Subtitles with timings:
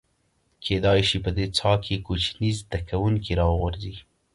[0.65, 3.95] کېدای شي په دې څاه کې کوچني زده کوونکي راوغورځي.